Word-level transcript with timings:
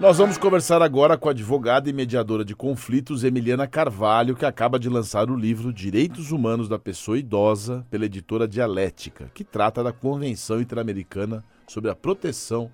Nós 0.00 0.18
vamos 0.18 0.36
conversar 0.36 0.82
agora 0.82 1.16
com 1.16 1.28
a 1.28 1.30
advogada 1.30 1.88
e 1.88 1.92
mediadora 1.92 2.44
de 2.44 2.54
conflitos 2.54 3.22
Emiliana 3.22 3.66
Carvalho, 3.68 4.34
que 4.34 4.44
acaba 4.44 4.76
de 4.76 4.88
lançar 4.88 5.30
o 5.30 5.36
livro 5.36 5.72
Direitos 5.72 6.32
Humanos 6.32 6.68
da 6.68 6.78
Pessoa 6.78 7.16
Idosa, 7.16 7.86
pela 7.90 8.04
editora 8.04 8.48
Dialética, 8.48 9.30
que 9.32 9.44
trata 9.44 9.84
da 9.84 9.92
Convenção 9.92 10.60
Interamericana 10.60 11.44
sobre 11.68 11.90
a 11.90 11.94
proteção 11.94 12.70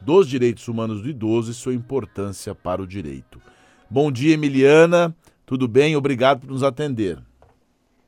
dos 0.00 0.28
direitos 0.28 0.68
humanos 0.68 1.02
do 1.02 1.10
idoso 1.10 1.50
e 1.50 1.54
sua 1.54 1.74
importância 1.74 2.54
para 2.54 2.80
o 2.80 2.86
direito. 2.86 3.42
Bom 3.90 4.10
dia, 4.10 4.34
Emiliana. 4.34 5.14
Tudo 5.44 5.66
bem? 5.66 5.96
Obrigado 5.96 6.42
por 6.42 6.50
nos 6.50 6.62
atender. 6.62 7.18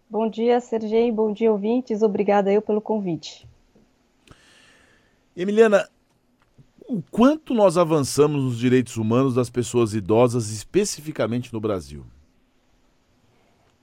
Bom 0.08 0.30
dia, 0.30 0.60
Sergei. 0.60 1.10
Bom 1.10 1.32
dia, 1.32 1.50
ouvintes. 1.50 2.00
Obrigada 2.00 2.52
eu 2.52 2.62
pelo 2.62 2.80
convite. 2.80 3.46
Emiliana, 5.36 5.88
o 6.92 7.02
quanto 7.10 7.54
nós 7.54 7.78
avançamos 7.78 8.44
nos 8.44 8.58
direitos 8.58 8.96
humanos 8.96 9.34
das 9.34 9.48
pessoas 9.48 9.94
idosas, 9.94 10.50
especificamente 10.50 11.52
no 11.52 11.60
Brasil? 11.60 12.04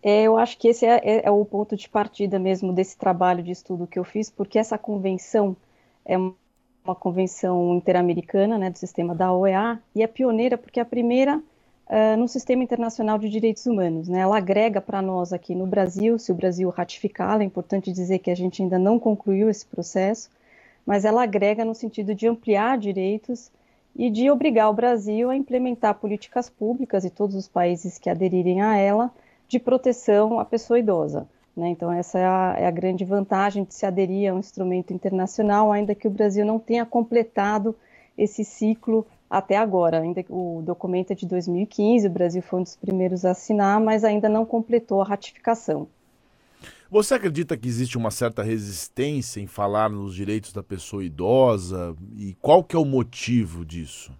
É, 0.01 0.23
eu 0.23 0.37
acho 0.37 0.57
que 0.57 0.67
esse 0.67 0.85
é, 0.85 1.01
é, 1.03 1.25
é, 1.25 1.31
o 1.31 1.43
ponto 1.43 1.75
de 1.75 1.89
partida 1.89 2.37
mesmo 2.37 2.71
desse 2.71 2.97
trabalho 2.97 3.43
de 3.43 3.51
estudo 3.51 3.87
que 3.87 3.97
eu 3.97 4.03
fiz, 4.03 4.29
porque 4.29 4.59
essa 4.59 4.77
convenção 4.77 5.57
é 6.05 6.17
uma 6.17 6.95
convenção 6.95 7.75
interamericana, 7.75 8.57
né, 8.57 8.69
do 8.69 8.77
sistema 8.77 9.13
da 9.13 9.33
OEA, 9.33 9.81
e 9.93 10.01
é 10.01 10.07
pioneira 10.07 10.57
porque 10.57 10.79
é 10.79 10.83
a 10.83 10.85
primeira 10.85 11.37
uh, 11.37 12.17
no 12.17 12.27
sistema 12.27 12.63
internacional 12.63 13.17
de 13.17 13.27
direitos 13.27 13.65
humanos. 13.65 14.07
Né, 14.07 14.19
ela 14.19 14.37
agrega 14.37 14.79
para 14.79 15.01
nós 15.01 15.33
aqui 15.33 15.53
no 15.53 15.67
Brasil, 15.67 16.17
se 16.17 16.31
o 16.31 16.35
Brasil 16.35 16.69
ratificá-la, 16.69 17.41
é 17.41 17.45
importante 17.45 17.91
dizer 17.91 18.19
que 18.19 18.31
a 18.31 18.35
gente 18.35 18.61
ainda 18.61 18.79
não 18.79 18.97
concluiu 18.97 19.49
esse 19.49 19.65
processo, 19.65 20.29
mas 20.89 21.05
ela 21.05 21.21
agrega 21.21 21.63
no 21.63 21.75
sentido 21.75 22.15
de 22.15 22.27
ampliar 22.27 22.75
direitos 22.75 23.51
e 23.95 24.09
de 24.09 24.27
obrigar 24.31 24.71
o 24.71 24.73
Brasil 24.73 25.29
a 25.29 25.35
implementar 25.35 25.93
políticas 25.93 26.49
públicas 26.49 27.05
e 27.05 27.11
todos 27.11 27.35
os 27.35 27.47
países 27.47 27.99
que 27.99 28.09
aderirem 28.09 28.63
a 28.63 28.75
ela 28.75 29.11
de 29.47 29.59
proteção 29.59 30.39
à 30.39 30.45
pessoa 30.45 30.79
idosa. 30.79 31.29
Né? 31.55 31.69
Então, 31.69 31.91
essa 31.91 32.17
é 32.17 32.25
a, 32.25 32.55
é 32.57 32.65
a, 32.65 32.71
grande 32.71 33.05
vantagem 33.05 33.65
de 33.65 33.75
se 33.75 33.85
aderir 33.85 34.31
a 34.31 34.33
um 34.33 34.39
instrumento 34.39 34.91
internacional, 34.91 35.71
ainda 35.71 35.93
que 35.93 36.07
o 36.07 36.11
Brasil 36.11 36.43
não 36.43 36.57
tenha 36.57 36.87
completado 36.87 37.75
esse 38.17 38.43
ciclo 38.43 39.05
até 39.29 39.57
agora. 39.57 39.99
Ainda 39.99 40.25
o 40.27 40.63
documento 40.65 41.11
é 41.11 41.15
de 41.15 41.27
2015, 41.27 42.07
o 42.07 42.09
Brasil 42.09 42.41
foi 42.41 42.61
um 42.61 42.63
dos 42.63 42.75
primeiros 42.75 43.25
a 43.25 43.31
assinar, 43.31 43.79
mas 43.79 44.03
ainda 44.03 44.27
não 44.27 44.43
completou 44.43 45.03
a 45.03 45.05
ratificação. 45.05 45.87
Você 46.91 47.13
acredita 47.13 47.55
que 47.55 47.67
existe 47.67 47.99
uma 47.99 48.09
certa 48.09 48.41
resistência 48.41 49.39
em 49.39 49.45
falar 49.45 49.91
nos 49.91 50.15
direitos 50.15 50.51
da 50.51 50.63
pessoa 50.63 51.03
idosa? 51.03 51.95
E 52.17 52.35
qual 52.41 52.63
que 52.63 52.75
é 52.75 52.79
o 52.79 52.85
motivo 52.85 53.63
disso? 53.63 54.11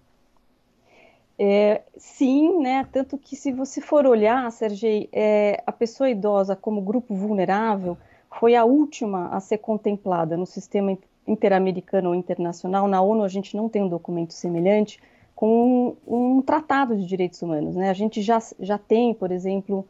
É, 1.40 1.82
sim, 1.98 2.62
né? 2.62 2.88
Tanto 2.92 3.18
que 3.18 3.36
se 3.36 3.52
você 3.52 3.82
for 3.82 4.06
olhar, 4.06 4.52
Sergei, 4.52 5.10
é, 5.12 5.64
a 5.66 5.72
pessoa 5.72 6.12
idosa 6.12 6.56
como 6.56 6.80
grupo 6.82 7.16
vulnerável 7.16 7.98
foi 8.40 8.56
a 8.56 8.64
última 8.64 9.30
a 9.30 9.40
ser 9.40 9.58
contemplada 9.58 10.38
no 10.38 10.46
sistema 10.46 10.96
interamericano 11.26 12.10
ou 12.10 12.16
internacional. 12.16 12.88
Na 12.88 13.02
ONU 13.02 13.24
a 13.24 13.28
gente 13.28 13.58
não 13.58 13.68
tem 13.68 13.82
um 13.82 13.90
documento 13.90 14.34
semelhante 14.34 15.00
com 15.34 15.96
um, 16.06 16.38
um 16.38 16.42
tratado 16.44 16.96
de 16.96 17.04
direitos 17.04 17.42
humanos. 17.42 17.76
Né? 17.76 17.90
A 17.90 17.94
gente 17.94 18.22
já, 18.22 18.38
já 18.60 18.78
tem, 18.78 19.12
por 19.14 19.32
exemplo, 19.32 19.88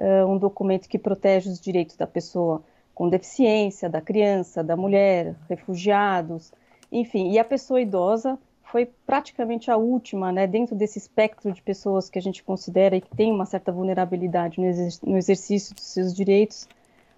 uh, 0.00 0.26
um 0.26 0.38
documento 0.38 0.88
que 0.88 0.98
protege 0.98 1.50
os 1.50 1.60
direitos 1.60 1.96
da 1.96 2.06
pessoa 2.06 2.62
com 2.94 3.08
deficiência, 3.08 3.88
da 3.88 4.00
criança, 4.00 4.64
da 4.64 4.76
mulher, 4.76 5.34
refugiados, 5.48 6.52
enfim. 6.90 7.30
E 7.30 7.38
a 7.38 7.44
pessoa 7.44 7.80
idosa 7.80 8.38
foi 8.62 8.88
praticamente 9.06 9.70
a 9.70 9.76
última, 9.76 10.30
né, 10.30 10.46
dentro 10.46 10.76
desse 10.76 10.98
espectro 10.98 11.52
de 11.52 11.60
pessoas 11.60 12.08
que 12.08 12.18
a 12.18 12.22
gente 12.22 12.42
considera 12.42 12.96
e 12.96 13.00
que 13.00 13.14
tem 13.14 13.32
uma 13.32 13.44
certa 13.44 13.72
vulnerabilidade 13.72 14.60
no, 14.60 14.66
exer 14.66 14.92
no 15.02 15.16
exercício 15.16 15.74
dos 15.74 15.84
seus 15.84 16.14
direitos, 16.14 16.68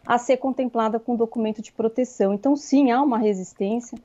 a 0.04 0.18
ser 0.18 0.38
contemplada 0.38 0.98
com 0.98 1.12
um 1.12 1.16
documento 1.16 1.62
de 1.62 1.70
proteção. 1.72 2.32
Então, 2.32 2.56
sim, 2.56 2.90
há 2.90 3.00
uma 3.02 3.18
resistência. 3.18 3.96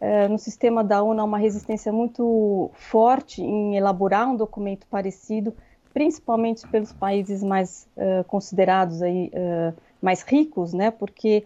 Uh, 0.00 0.28
no 0.30 0.38
sistema 0.38 0.82
da 0.82 1.02
ONU 1.02 1.20
há 1.20 1.24
uma 1.24 1.38
resistência 1.38 1.92
muito 1.92 2.70
forte 2.74 3.42
em 3.42 3.76
elaborar 3.76 4.30
um 4.30 4.36
documento 4.36 4.86
parecido, 4.86 5.54
principalmente 5.92 6.66
pelos 6.68 6.92
países 6.92 7.42
mais 7.42 7.88
uh, 7.96 8.24
considerados 8.24 9.02
aí, 9.02 9.30
uh, 9.34 9.74
mais 10.00 10.22
ricos, 10.22 10.72
né? 10.72 10.90
Porque 10.90 11.44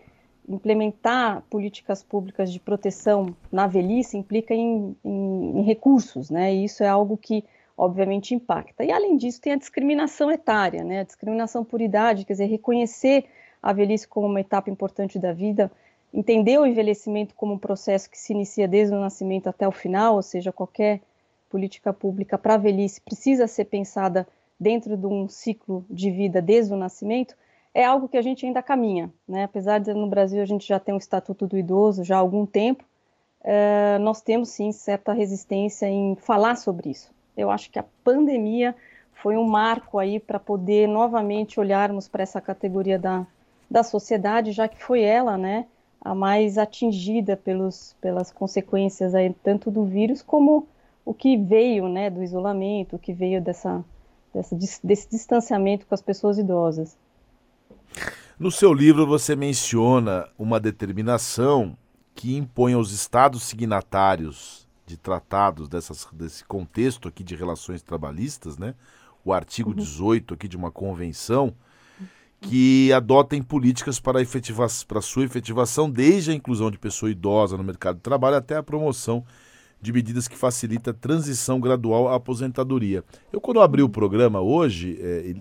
implementar 0.48 1.42
políticas 1.48 2.02
públicas 2.02 2.52
de 2.52 2.60
proteção 2.60 3.34
na 3.50 3.66
velhice 3.66 4.16
implica 4.16 4.54
em, 4.54 4.94
em, 5.02 5.60
em, 5.60 5.62
recursos, 5.62 6.30
né? 6.30 6.54
E 6.54 6.64
isso 6.64 6.82
é 6.82 6.88
algo 6.88 7.16
que 7.16 7.44
obviamente 7.76 8.34
impacta. 8.34 8.84
E 8.84 8.92
além 8.92 9.16
disso 9.16 9.40
tem 9.40 9.54
a 9.54 9.58
discriminação 9.58 10.30
etária, 10.30 10.84
né? 10.84 11.00
A 11.00 11.04
discriminação 11.04 11.64
por 11.64 11.80
idade, 11.80 12.24
quer 12.24 12.34
dizer, 12.34 12.46
reconhecer 12.46 13.24
a 13.62 13.72
velhice 13.72 14.06
como 14.06 14.26
uma 14.26 14.40
etapa 14.40 14.68
importante 14.68 15.18
da 15.18 15.32
vida, 15.32 15.72
entender 16.12 16.58
o 16.58 16.66
envelhecimento 16.66 17.34
como 17.34 17.54
um 17.54 17.58
processo 17.58 18.10
que 18.10 18.18
se 18.18 18.34
inicia 18.34 18.68
desde 18.68 18.94
o 18.94 19.00
nascimento 19.00 19.48
até 19.48 19.66
o 19.66 19.72
final, 19.72 20.16
ou 20.16 20.22
seja, 20.22 20.52
qualquer 20.52 21.00
política 21.54 21.92
pública 21.92 22.36
para 22.36 22.54
a 22.54 22.56
velhice 22.56 23.00
precisa 23.00 23.46
ser 23.46 23.66
pensada 23.66 24.26
dentro 24.58 24.96
de 24.96 25.06
um 25.06 25.28
ciclo 25.28 25.86
de 25.88 26.10
vida 26.10 26.42
desde 26.42 26.74
o 26.74 26.76
nascimento, 26.76 27.36
é 27.72 27.84
algo 27.84 28.08
que 28.08 28.16
a 28.16 28.22
gente 28.22 28.44
ainda 28.44 28.60
caminha. 28.60 29.08
Né? 29.26 29.44
Apesar 29.44 29.78
de 29.78 29.94
no 29.94 30.08
Brasil 30.08 30.42
a 30.42 30.44
gente 30.44 30.66
já 30.66 30.80
tem 30.80 30.92
um 30.92 30.98
Estatuto 30.98 31.46
do 31.46 31.56
Idoso 31.56 32.02
já 32.02 32.16
há 32.16 32.18
algum 32.18 32.44
tempo, 32.44 32.84
é, 33.40 33.98
nós 34.00 34.20
temos 34.20 34.48
sim 34.48 34.72
certa 34.72 35.12
resistência 35.12 35.86
em 35.86 36.16
falar 36.16 36.56
sobre 36.56 36.90
isso. 36.90 37.12
Eu 37.36 37.52
acho 37.52 37.70
que 37.70 37.78
a 37.78 37.84
pandemia 38.02 38.74
foi 39.12 39.36
um 39.36 39.46
marco 39.46 40.00
aí 40.00 40.18
para 40.18 40.40
poder 40.40 40.88
novamente 40.88 41.60
olharmos 41.60 42.08
para 42.08 42.24
essa 42.24 42.40
categoria 42.40 42.98
da, 42.98 43.24
da 43.70 43.84
sociedade, 43.84 44.50
já 44.50 44.66
que 44.66 44.82
foi 44.82 45.02
ela, 45.02 45.38
né, 45.38 45.66
a 46.00 46.16
mais 46.16 46.58
atingida 46.58 47.36
pelos, 47.36 47.94
pelas 48.00 48.32
consequências 48.32 49.14
aí, 49.14 49.32
tanto 49.40 49.70
do 49.70 49.84
vírus 49.84 50.20
como 50.20 50.66
o 51.04 51.12
que 51.12 51.36
veio 51.36 51.88
né, 51.88 52.08
do 52.08 52.22
isolamento, 52.22 52.96
o 52.96 52.98
que 52.98 53.12
veio 53.12 53.42
dessa, 53.42 53.84
dessa, 54.32 54.56
desse 54.82 55.08
distanciamento 55.10 55.86
com 55.86 55.94
as 55.94 56.02
pessoas 56.02 56.38
idosas. 56.38 56.96
No 58.38 58.50
seu 58.50 58.72
livro 58.72 59.06
você 59.06 59.36
menciona 59.36 60.28
uma 60.38 60.58
determinação 60.58 61.76
que 62.14 62.36
impõe 62.36 62.72
aos 62.72 62.90
estados 62.90 63.42
signatários 63.42 64.68
de 64.86 64.96
tratados 64.96 65.68
dessas, 65.68 66.06
desse 66.12 66.44
contexto 66.44 67.08
aqui 67.08 67.22
de 67.22 67.34
relações 67.34 67.82
trabalhistas, 67.82 68.58
né? 68.58 68.74
o 69.24 69.32
artigo 69.32 69.70
uhum. 69.70 69.76
18 69.76 70.34
aqui 70.34 70.46
de 70.46 70.56
uma 70.56 70.70
convenção, 70.70 71.54
que 72.40 72.92
adotem 72.92 73.42
políticas 73.42 73.98
para, 73.98 74.20
efetiva 74.20 74.66
para 74.86 75.00
sua 75.00 75.24
efetivação, 75.24 75.90
desde 75.90 76.30
a 76.30 76.34
inclusão 76.34 76.70
de 76.70 76.78
pessoa 76.78 77.10
idosa 77.10 77.56
no 77.56 77.64
mercado 77.64 77.96
de 77.96 78.02
trabalho 78.02 78.36
até 78.36 78.56
a 78.56 78.62
promoção 78.62 79.24
de 79.84 79.92
medidas 79.92 80.26
que 80.26 80.36
facilita 80.36 80.90
a 80.90 80.94
transição 80.94 81.60
gradual 81.60 82.08
à 82.08 82.14
aposentadoria. 82.16 83.04
Eu, 83.30 83.40
quando 83.40 83.60
abri 83.60 83.82
o 83.82 83.88
programa 83.88 84.40
hoje, 84.40 84.98
é, 84.98 85.34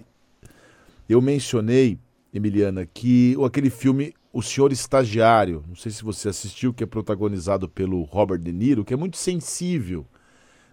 eu 1.08 1.22
mencionei, 1.22 1.98
Emiliana, 2.34 2.86
que 2.86 3.38
aquele 3.46 3.70
filme 3.70 4.14
O 4.34 4.42
Senhor 4.42 4.72
Estagiário, 4.72 5.64
não 5.68 5.76
sei 5.76 5.92
se 5.92 6.04
você 6.04 6.28
assistiu, 6.28 6.74
que 6.74 6.84
é 6.84 6.88
protagonizado 6.88 7.70
pelo 7.70 8.02
Robert 8.02 8.40
De 8.40 8.52
Niro, 8.52 8.84
que 8.84 8.94
é 8.94 8.98
muito 8.98 9.16
sensível 9.16 10.06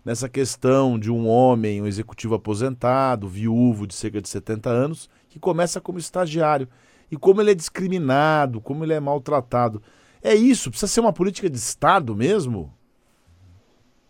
nessa 0.05 0.29
questão 0.29 0.99
de 0.99 1.11
um 1.11 1.29
homem, 1.29 1.81
um 1.81 1.87
executivo 1.87 2.35
aposentado, 2.35 3.29
viúvo 3.29 3.87
de 3.87 3.95
cerca 3.95 4.21
de 4.21 4.29
70 4.29 4.69
anos, 4.69 5.11
que 5.29 5.39
começa 5.39 5.81
como 5.81 5.99
estagiário. 5.99 6.67
E 7.11 7.17
como 7.17 7.41
ele 7.41 7.51
é 7.51 7.55
discriminado, 7.55 8.61
como 8.61 8.85
ele 8.85 8.95
é 8.95 9.01
maltratado. 9.01 9.83
É 10.23 10.35
isso? 10.35 10.71
Precisa 10.71 10.91
ser 10.91 11.01
uma 11.01 11.13
política 11.13 11.49
de 11.49 11.59
Estado 11.59 12.17
mesmo? 12.17 12.73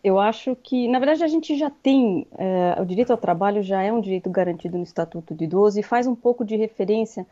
Eu 0.03 0.19
acho 0.19 0.57
que, 0.57 0.89
na 0.89 0.99
verdade, 0.99 1.23
a 1.23 1.29
gente 1.29 1.57
já 1.57 1.71
tem, 1.71 2.27
é, 2.39 2.81
o 2.81 2.85
direito 2.85 3.11
ao 3.11 3.19
trabalho 3.19 3.63
já 3.63 3.83
é 3.83 3.93
um 3.93 4.01
direito 4.01 4.31
garantido 4.31 4.79
no 4.79 4.85
Estatuto 4.85 5.35
de 5.35 5.45
Idoso 5.45 5.79
e 5.79 5.83
faz 5.83 6.07
um 6.07 6.15
pouco 6.15 6.45
de 6.45 6.57
referência, 6.57 7.27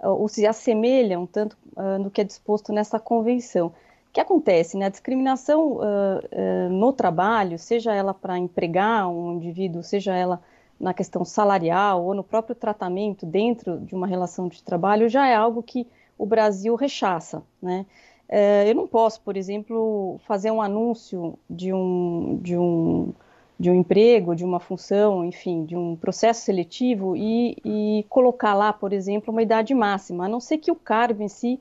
uh, 0.00 0.08
ou 0.08 0.28
se 0.28 0.46
assemelha 0.46 1.18
um 1.18 1.26
tanto 1.26 1.56
uh, 1.76 1.98
no 1.98 2.10
que 2.10 2.20
é 2.20 2.24
disposto 2.24 2.72
nessa 2.72 3.00
convenção. 3.00 3.68
O 3.68 4.12
que 4.12 4.20
acontece? 4.20 4.76
Né? 4.76 4.86
A 4.86 4.90
discriminação 4.90 5.78
uh, 5.78 6.68
no 6.70 6.92
trabalho, 6.92 7.58
seja 7.58 7.92
ela 7.92 8.14
para 8.14 8.38
empregar 8.38 9.08
um 9.08 9.32
indivíduo, 9.32 9.82
seja 9.82 10.14
ela 10.14 10.40
na 10.78 10.94
questão 10.94 11.24
salarial 11.24 12.04
ou 12.04 12.14
no 12.14 12.22
próprio 12.22 12.54
tratamento 12.54 13.24
dentro 13.26 13.78
de 13.80 13.94
uma 13.94 14.06
relação 14.06 14.48
de 14.48 14.62
trabalho, 14.62 15.08
já 15.08 15.26
é 15.26 15.34
algo 15.34 15.62
que 15.62 15.86
o 16.18 16.26
Brasil 16.26 16.74
rechaça, 16.76 17.42
né? 17.60 17.86
É, 18.34 18.70
eu 18.70 18.74
não 18.74 18.86
posso, 18.86 19.20
por 19.20 19.36
exemplo, 19.36 20.18
fazer 20.26 20.50
um 20.50 20.62
anúncio 20.62 21.38
de 21.50 21.70
um, 21.70 22.38
de 22.40 22.56
um, 22.56 23.12
de 23.60 23.70
um 23.70 23.74
emprego, 23.74 24.34
de 24.34 24.42
uma 24.42 24.58
função, 24.58 25.22
enfim, 25.22 25.66
de 25.66 25.76
um 25.76 25.94
processo 25.94 26.40
seletivo 26.40 27.14
e, 27.14 27.58
e 27.62 28.06
colocar 28.08 28.54
lá, 28.54 28.72
por 28.72 28.90
exemplo, 28.90 29.30
uma 29.30 29.42
idade 29.42 29.74
máxima, 29.74 30.24
a 30.24 30.28
não 30.30 30.40
ser 30.40 30.56
que 30.56 30.72
o 30.72 30.74
cargo 30.74 31.22
em 31.22 31.28
si 31.28 31.60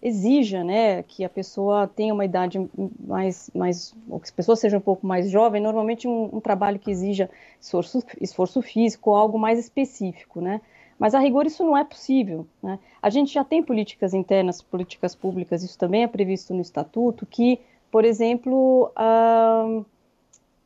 exija, 0.00 0.64
né, 0.64 1.02
que 1.02 1.22
a 1.22 1.28
pessoa 1.28 1.86
tenha 1.86 2.14
uma 2.14 2.24
idade 2.24 2.66
mais, 2.98 3.50
mais 3.54 3.94
ou 4.08 4.18
que 4.18 4.30
a 4.30 4.32
pessoa 4.32 4.56
seja 4.56 4.78
um 4.78 4.80
pouco 4.80 5.06
mais 5.06 5.28
jovem, 5.28 5.60
normalmente 5.60 6.08
um, 6.08 6.30
um 6.32 6.40
trabalho 6.40 6.78
que 6.78 6.90
exija 6.90 7.28
esforço, 7.60 8.02
esforço 8.22 8.62
físico, 8.62 9.14
algo 9.14 9.38
mais 9.38 9.58
específico, 9.58 10.40
né. 10.40 10.62
Mas 10.98 11.14
a 11.14 11.18
rigor 11.18 11.46
isso 11.46 11.64
não 11.64 11.76
é 11.76 11.84
possível. 11.84 12.46
Né? 12.62 12.78
A 13.02 13.10
gente 13.10 13.32
já 13.32 13.44
tem 13.44 13.62
políticas 13.62 14.14
internas, 14.14 14.62
políticas 14.62 15.14
públicas, 15.14 15.62
isso 15.62 15.78
também 15.78 16.02
é 16.02 16.06
previsto 16.06 16.54
no 16.54 16.60
estatuto, 16.60 17.26
que, 17.26 17.60
por 17.90 18.04
exemplo, 18.04 18.90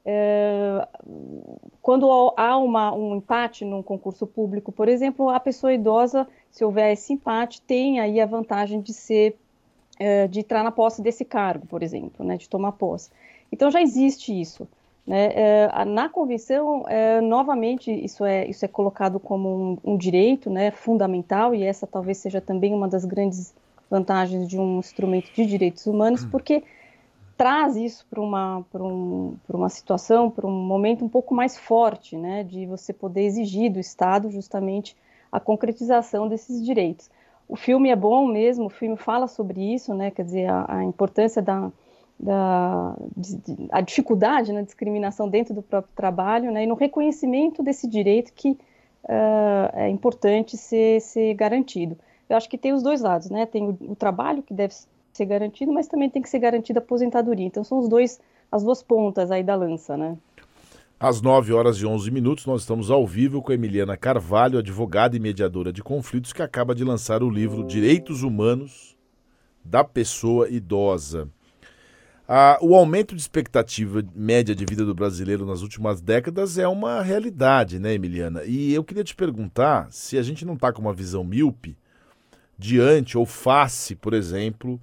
é, 0.05 0.89
quando 1.83 2.11
há 2.37 2.57
uma, 2.57 2.95
um 2.95 3.17
empate 3.17 3.65
num 3.65 3.83
concurso 3.83 4.27
público, 4.27 4.73
por 4.73 4.89
exemplo, 4.89 5.29
a 5.29 5.41
pessoa 5.41 5.73
idosa, 5.73 6.27
se 6.51 6.65
houver 6.65 6.93
esse 6.93 7.13
empate, 7.13 7.61
tem 7.63 8.01
aí 8.01 8.21
a 8.21 8.27
vantagem 8.27 8.81
de 8.81 8.93
ser, 8.93 9.37
é, 9.99 10.27
de 10.29 10.41
entrar 10.41 10.63
na 10.63 10.71
posse 10.71 11.03
desse 11.03 11.25
cargo, 11.25 11.67
por 11.67 11.83
exemplo, 11.83 12.25
né, 12.25 12.37
de 12.37 12.49
tomar 12.49 12.73
posse. 12.73 13.11
Então 13.53 13.71
já 13.71 13.83
existe 13.83 14.39
isso. 14.39 14.69
Né? 15.07 15.33
É, 15.35 15.85
na 15.85 16.09
convenção, 16.09 16.85
é, 16.89 17.21
novamente, 17.21 17.91
isso 17.91 18.25
é, 18.25 18.47
isso 18.49 18.65
é 18.65 18.69
colocado 18.69 19.19
como 19.19 19.49
um, 19.85 19.93
um, 19.93 19.97
direito 19.97 20.51
né, 20.51 20.71
fundamental, 20.71 21.55
e 21.55 21.63
essa 21.65 21.87
talvez 21.87 22.19
seja 22.19 22.41
também 22.41 22.75
uma 22.75 22.89
das 22.89 23.05
grandes 23.05 23.55
vantagens 23.91 24.47
de 24.47 24.59
um 24.59 24.79
instrumento 24.79 25.33
de 25.35 25.45
direitos 25.45 25.87
humanos, 25.87 26.25
hum. 26.25 26.29
porque 26.31 26.63
traz 27.37 27.75
isso 27.75 28.07
para 28.09 28.21
uma, 28.21 28.65
um, 28.75 29.35
uma 29.49 29.71
situação, 29.71 30.31
para 30.31 30.47
um 30.47 30.51
momento 30.51 31.05
um 31.05 31.09
pouco 31.09 31.35
mais 31.35 31.57
forte, 31.57 32.17
né, 32.17 32.45
de 32.45 32.67
você 32.67 32.93
poder 32.93 33.23
exigir 33.23 33.73
do 33.73 33.81
Estado 33.81 34.31
justamente 34.31 34.95
a 35.33 35.41
concretização 35.41 36.29
desses 36.29 36.63
direitos. 36.65 37.11
O 37.49 37.57
filme 37.57 37.89
é 37.89 37.97
bom 37.97 38.27
mesmo, 38.27 38.67
o 38.67 38.71
filme 38.71 38.97
fala 38.97 39.27
sobre 39.27 39.75
isso, 39.75 39.95
né, 39.95 40.11
quer 40.11 40.25
dizer, 40.25 40.51
a, 40.51 40.67
a 40.69 40.85
importância 40.85 41.41
da, 41.41 41.73
da 42.21 42.95
de, 43.17 43.37
de, 43.37 43.69
a 43.71 43.81
dificuldade 43.81 44.53
na 44.53 44.63
discriminação 44.63 45.29
dentro 45.29 45.55
do 45.55 45.63
próprio 45.63 45.93
trabalho, 45.97 46.53
né, 46.53 46.65
e 46.65 46.67
no 46.67 46.75
reconhecimento 46.75 47.63
desse 47.63 47.89
direito 47.89 48.33
que 48.35 48.51
uh, 48.51 49.71
é 49.73 49.89
importante 49.89 50.57
ser, 50.57 51.01
ser 51.01 51.35
garantido. 51.35 51.97
Eu 52.29 52.37
acho 52.37 52.49
que 52.49 52.59
tem 52.59 52.73
os 52.73 52.83
dois 52.83 53.01
lados, 53.01 53.31
né, 53.31 53.47
tem 53.47 53.65
o, 53.65 53.79
o 53.93 53.97
trabalho 53.97 54.43
que 54.43 54.53
deve 54.53 54.75
ser 55.13 55.25
garantido, 55.25 55.73
mas 55.73 55.89
também 55.89 56.11
tem 56.11 56.21
que 56.23 56.29
ser 56.29 56.39
garantida 56.39 56.79
a 56.79 56.83
aposentadoria. 56.83 57.47
Então 57.47 57.65
são 57.65 57.79
os 57.79 57.89
dois, 57.89 58.21
as 58.53 58.63
duas 58.63 58.83
pontas 58.83 59.31
aí 59.31 59.43
da 59.43 59.55
lança, 59.55 59.97
né? 59.97 60.17
Às 60.99 61.23
9 61.23 61.55
horas 61.55 61.79
e 61.79 61.87
11 61.87 62.11
minutos, 62.11 62.45
nós 62.45 62.61
estamos 62.61 62.91
ao 62.91 63.07
vivo 63.07 63.41
com 63.41 63.51
a 63.51 63.55
Emiliana 63.55 63.97
Carvalho, 63.97 64.59
advogada 64.59 65.17
e 65.17 65.19
mediadora 65.19 65.73
de 65.73 65.83
conflitos, 65.83 66.31
que 66.31 66.43
acaba 66.43 66.75
de 66.75 66.85
lançar 66.85 67.23
o 67.23 67.31
livro 67.31 67.65
Direitos 67.65 68.23
Humanos 68.23 68.95
da 69.65 69.83
Pessoa 69.83 70.51
Idosa. 70.51 71.27
Ah, 72.33 72.57
o 72.63 72.77
aumento 72.77 73.17
de 73.17 73.21
expectativa 73.21 74.05
média 74.15 74.55
de 74.55 74.65
vida 74.65 74.85
do 74.85 74.95
brasileiro 74.95 75.45
nas 75.45 75.63
últimas 75.63 76.01
décadas 76.01 76.59
é 76.59 76.69
uma 76.69 77.03
realidade, 77.03 77.81
né, 77.81 77.95
Emiliana? 77.95 78.45
E 78.45 78.73
eu 78.73 78.85
queria 78.85 79.03
te 79.03 79.17
perguntar 79.17 79.91
se 79.91 80.17
a 80.17 80.23
gente 80.23 80.45
não 80.45 80.55
está 80.55 80.73
com 80.73 80.81
uma 80.81 80.95
visão 80.95 81.25
míope 81.25 81.77
diante 82.57 83.19
ou 83.19 83.27
face, 83.27 83.97
por 83.97 84.15
exemplo, 84.15 84.81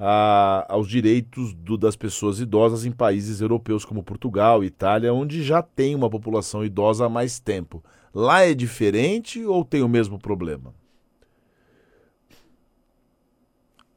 a, 0.00 0.64
aos 0.70 0.88
direitos 0.88 1.52
do, 1.52 1.76
das 1.76 1.96
pessoas 1.96 2.40
idosas 2.40 2.86
em 2.86 2.92
países 2.92 3.42
europeus 3.42 3.84
como 3.84 4.02
Portugal, 4.02 4.64
Itália, 4.64 5.12
onde 5.12 5.42
já 5.42 5.60
tem 5.60 5.94
uma 5.94 6.08
população 6.08 6.64
idosa 6.64 7.04
há 7.04 7.10
mais 7.10 7.38
tempo. 7.38 7.84
Lá 8.14 8.40
é 8.40 8.54
diferente 8.54 9.44
ou 9.44 9.66
tem 9.66 9.82
o 9.82 9.88
mesmo 9.88 10.18
problema? 10.18 10.74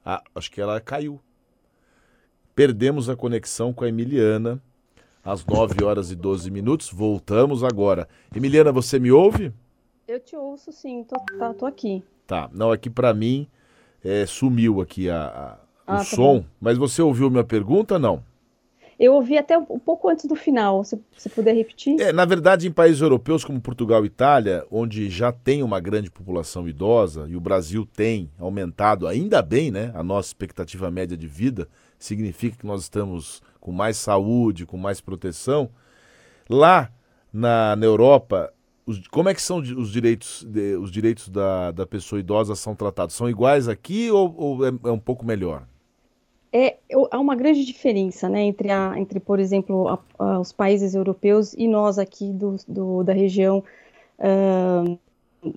Ah, 0.04 0.22
acho 0.36 0.52
que 0.52 0.60
ela 0.60 0.82
caiu. 0.82 1.22
Perdemos 2.56 3.10
a 3.10 3.16
conexão 3.16 3.74
com 3.74 3.84
a 3.84 3.90
Emiliana 3.90 4.62
às 5.24 5.46
9 5.46 5.84
horas 5.84 6.12
e 6.12 6.16
12 6.16 6.50
minutos. 6.52 6.90
Voltamos 6.92 7.64
agora. 7.64 8.08
Emiliana, 8.36 8.72
você 8.72 9.00
me 9.00 9.12
ouve? 9.12 9.54
Eu 10.08 10.20
te 10.20 10.36
ouço 10.36 10.72
sim, 10.72 11.04
tô, 11.04 11.16
tá, 11.38 11.54
tô 11.54 11.66
aqui. 11.66 12.04
Tá, 12.26 12.50
não, 12.54 12.72
aqui 12.72 12.90
para 12.90 13.14
mim 13.14 13.48
é, 14.04 14.26
sumiu 14.26 14.82
aqui 14.82 15.10
a, 15.10 15.22
a 15.22 15.58
ah, 15.86 15.96
o 15.96 15.98
tá 15.98 16.04
som, 16.04 16.40
bom. 16.40 16.46
mas 16.60 16.78
você 16.78 17.02
ouviu 17.02 17.30
minha 17.30 17.44
pergunta 17.44 18.00
não? 18.00 18.24
Eu 19.00 19.14
ouvi 19.14 19.38
até 19.38 19.58
um 19.58 19.80
pouco 19.80 20.10
antes 20.10 20.26
do 20.26 20.36
final, 20.36 20.84
se, 20.84 21.00
se 21.16 21.30
puder 21.30 21.56
repetir. 21.56 22.02
É, 22.02 22.12
na 22.12 22.26
verdade, 22.26 22.68
em 22.68 22.72
países 22.72 23.02
europeus 23.02 23.46
como 23.46 23.62
Portugal 23.62 24.04
e 24.04 24.08
Itália, 24.08 24.66
onde 24.70 25.10
já 25.10 25.32
tem 25.32 25.64
uma 25.64 25.80
grande 25.80 26.12
população 26.12 26.68
idosa, 26.68 27.26
e 27.30 27.36
o 27.36 27.40
Brasil 27.40 27.88
tem 27.96 28.30
aumentado, 28.38 29.08
ainda 29.08 29.42
bem, 29.42 29.72
né? 29.72 29.92
A 29.96 30.04
nossa 30.04 30.28
expectativa 30.28 30.92
média 30.92 31.16
de 31.16 31.28
vida 31.28 31.70
significa 32.00 32.58
que 32.58 32.66
nós 32.66 32.84
estamos 32.84 33.42
com 33.60 33.72
mais 33.72 33.98
saúde, 33.98 34.66
com 34.66 34.78
mais 34.78 35.02
proteção. 35.02 35.70
Lá 36.50 36.90
na, 37.32 37.76
na 37.76 37.86
Europa, 37.86 38.52
os, 38.86 39.08
como 39.10 39.30
é 39.30 39.34
que 39.34 39.42
são 39.42 39.58
os 39.58 39.92
direitos, 39.92 40.44
de, 40.44 40.76
os 40.78 40.92
direitos 40.92 41.30
da, 41.30 41.72
da 41.72 41.86
pessoa 41.86 42.20
idosa 42.20 42.56
são 42.56 42.74
tratados? 42.74 43.16
São 43.16 43.30
iguais 43.30 43.68
aqui 43.68 44.10
ou, 44.10 44.34
ou 44.36 44.66
é, 44.66 44.72
é 44.86 44.92
um 44.92 45.00
pouco 45.00 45.26
melhor? 45.26 45.68
é, 46.52 46.78
há 47.12 47.20
uma 47.20 47.36
grande 47.36 47.64
diferença 47.64 48.28
né, 48.28 48.42
entre, 48.42 48.72
a, 48.72 48.94
entre, 48.98 49.20
por 49.20 49.40
exemplo, 49.40 49.88
a, 49.88 50.00
a, 50.18 50.40
os 50.40 50.52
países 50.52 50.96
europeus 50.96 51.54
e 51.54 51.68
nós 51.68 52.00
aqui 52.00 52.32
do, 52.34 52.56
do 52.68 53.04
da 53.04 53.14
região 53.14 53.64
uh, 54.20 55.00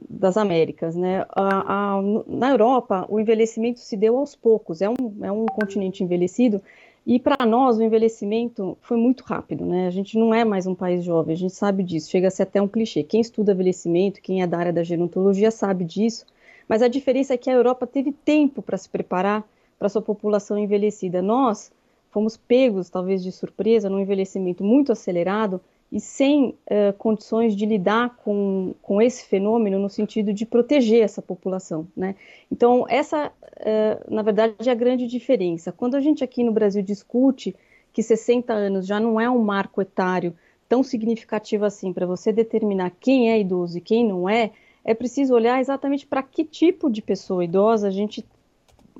das 0.08 0.36
Américas. 0.36 0.96
Né? 0.96 1.24
A, 1.30 2.00
na 2.26 2.50
Europa, 2.50 3.06
o 3.08 3.18
envelhecimento 3.18 3.80
se 3.80 3.96
deu 3.96 4.16
aos 4.16 4.34
poucos, 4.34 4.80
é 4.80 4.88
um, 4.88 4.94
é 5.22 5.32
um 5.32 5.46
continente 5.46 6.02
envelhecido, 6.02 6.62
e 7.04 7.18
para 7.18 7.44
nós 7.44 7.78
o 7.78 7.82
envelhecimento 7.82 8.78
foi 8.80 8.96
muito 8.96 9.24
rápido. 9.24 9.64
Né? 9.64 9.86
A 9.86 9.90
gente 9.90 10.16
não 10.16 10.32
é 10.32 10.44
mais 10.44 10.66
um 10.66 10.74
país 10.74 11.04
jovem, 11.04 11.34
a 11.34 11.38
gente 11.38 11.54
sabe 11.54 11.82
disso, 11.82 12.10
chega 12.10 12.28
a 12.28 12.30
ser 12.30 12.44
até 12.44 12.62
um 12.62 12.68
clichê. 12.68 13.02
Quem 13.02 13.20
estuda 13.20 13.52
envelhecimento, 13.52 14.20
quem 14.20 14.42
é 14.42 14.46
da 14.46 14.58
área 14.58 14.72
da 14.72 14.84
gerontologia 14.84 15.50
sabe 15.50 15.84
disso, 15.84 16.24
mas 16.68 16.80
a 16.80 16.88
diferença 16.88 17.34
é 17.34 17.36
que 17.36 17.50
a 17.50 17.54
Europa 17.54 17.86
teve 17.86 18.12
tempo 18.12 18.62
para 18.62 18.78
se 18.78 18.88
preparar 18.88 19.44
para 19.78 19.88
sua 19.88 20.00
população 20.00 20.56
envelhecida. 20.56 21.20
Nós 21.20 21.72
fomos 22.12 22.36
pegos, 22.36 22.88
talvez 22.88 23.22
de 23.22 23.32
surpresa, 23.32 23.90
num 23.90 23.98
envelhecimento 23.98 24.62
muito 24.62 24.92
acelerado 24.92 25.60
e 25.92 26.00
sem 26.00 26.48
uh, 26.48 26.92
condições 26.96 27.54
de 27.54 27.66
lidar 27.66 28.16
com, 28.24 28.74
com 28.80 29.02
esse 29.02 29.26
fenômeno 29.26 29.78
no 29.78 29.90
sentido 29.90 30.32
de 30.32 30.46
proteger 30.46 31.04
essa 31.04 31.20
população. 31.20 31.86
Né? 31.94 32.16
Então, 32.50 32.86
essa, 32.88 33.28
uh, 33.28 34.12
na 34.14 34.22
verdade, 34.22 34.54
é 34.66 34.72
a 34.72 34.74
grande 34.74 35.06
diferença. 35.06 35.70
Quando 35.70 35.94
a 35.94 36.00
gente 36.00 36.24
aqui 36.24 36.42
no 36.42 36.50
Brasil 36.50 36.82
discute 36.82 37.54
que 37.92 38.02
60 38.02 38.54
anos 38.54 38.86
já 38.86 38.98
não 38.98 39.20
é 39.20 39.28
um 39.28 39.42
marco 39.42 39.82
etário 39.82 40.34
tão 40.66 40.82
significativo 40.82 41.66
assim 41.66 41.92
para 41.92 42.06
você 42.06 42.32
determinar 42.32 42.90
quem 42.98 43.30
é 43.30 43.38
idoso 43.38 43.76
e 43.76 43.80
quem 43.82 44.08
não 44.08 44.26
é, 44.26 44.52
é 44.82 44.94
preciso 44.94 45.34
olhar 45.34 45.60
exatamente 45.60 46.06
para 46.06 46.22
que 46.22 46.42
tipo 46.42 46.90
de 46.90 47.02
pessoa 47.02 47.44
idosa 47.44 47.88
a 47.88 47.90
gente 47.90 48.24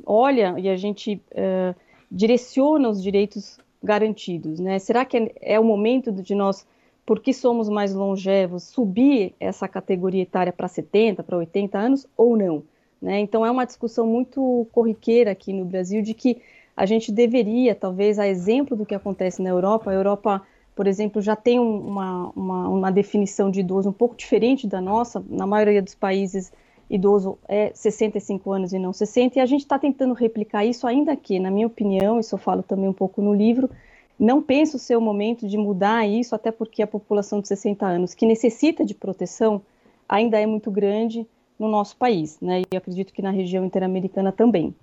olha 0.05 0.55
e 0.59 0.69
a 0.69 0.77
gente 0.77 1.15
uh, 1.33 1.75
direciona 2.11 2.91
os 2.91 3.03
direitos 3.03 3.59
garantidos, 3.83 4.61
né? 4.61 4.79
Será 4.79 5.05
que 5.05 5.17
é, 5.17 5.33
é 5.41 5.61
o 5.61 5.65
momento 5.65 6.13
de 6.13 6.35
nós, 6.35 6.67
porque 7.05 7.33
somos 7.33 7.69
mais 7.69 7.95
longevos, 7.95 8.65
subir 8.65 9.35
essa 9.41 9.67
categoria 9.67 10.23
etária 10.23 10.53
para 10.53 10.69
70, 10.69 11.23
para 11.23 11.37
80 11.37 11.79
anos 11.79 12.07
ou 12.17 12.37
não? 12.37 12.63
Né? 13.01 13.21
Então 13.21 13.45
é 13.45 13.51
uma 13.51 13.65
discussão 13.65 14.07
muito 14.07 14.67
corriqueira 14.73 15.33
aqui 15.33 15.53
no 15.53 15.65
Brasil 15.65 16.03
de 16.03 16.15
que 16.15 16.41
a 16.77 16.87
gente 16.87 17.13
deveria, 17.13 17.75
talvez, 17.75 18.19
a 18.19 18.27
exemplo 18.27 18.77
do 18.77 18.87
que 18.87 18.95
acontece 18.95 19.43
na 19.43 19.51
Europa, 19.51 19.91
a 19.91 19.95
Europa, 19.95 20.43
por 20.75 20.87
exemplo, 20.87 21.21
já 21.21 21.37
tem 21.37 21.59
uma, 21.59 22.31
uma, 22.35 22.69
uma 22.69 22.93
definição 22.93 23.51
de 23.51 23.61
idoso 23.61 23.91
um 23.91 23.93
pouco 23.93 24.17
diferente 24.17 24.67
da 24.67 24.81
nossa, 24.81 25.23
na 25.29 25.47
maioria 25.47 25.83
dos 25.83 25.95
países 25.95 26.53
idoso 26.89 27.39
é 27.49 27.73
65 27.75 28.53
anos 28.53 28.73
e 28.73 28.79
não 28.79 28.93
60, 28.93 29.39
e 29.39 29.41
a 29.41 29.47
gente 29.47 29.63
está 29.63 29.79
tentando 29.79 30.13
replicar 30.13 30.65
isso 30.65 30.87
ainda 30.87 31.17
que, 31.17 31.39
na 31.39 31.51
minha 31.51 31.67
opinião, 31.67 32.21
isso 32.21 32.35
eu 32.35 32.39
falo 32.39 32.63
também 32.63 32.89
um 32.89 32.93
pouco 32.93 33.23
no 33.23 33.35
livro, 33.35 33.71
não 34.19 34.43
penso 34.43 34.79
ser 34.79 34.97
o 34.97 35.01
momento 35.01 35.49
de 35.49 35.57
mudar 35.57 36.07
isso, 36.07 36.35
até 36.35 36.51
porque 36.51 36.83
a 36.83 36.87
população 36.87 37.41
de 37.41 37.49
60 37.49 37.87
anos 37.87 38.15
que 38.15 38.27
necessita 38.27 38.85
de 38.85 38.95
proteção 38.95 39.63
ainda 40.09 40.39
é 40.39 40.47
muito 40.47 40.71
grande 40.71 41.27
no 41.59 41.69
nosso 41.69 41.97
país, 41.97 42.39
né? 42.41 42.63
E 42.73 42.77
acredito 42.77 43.13
que 43.13 43.23
na 43.23 43.31
região 43.31 43.65
interamericana 43.65 44.33
também. 44.33 44.75